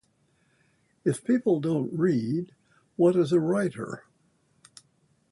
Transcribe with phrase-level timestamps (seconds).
[1.05, 2.55] If people don't read,
[2.95, 4.03] what is a writer?